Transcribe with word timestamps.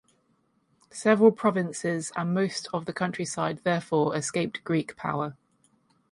Several 0.89 1.31
provinces 1.31 2.11
and 2.15 2.33
most 2.33 2.67
of 2.73 2.85
the 2.87 2.91
countryside 2.91 3.59
therefore 3.63 4.15
escaped 4.15 4.63
Greek 4.63 4.95
power. 4.95 5.37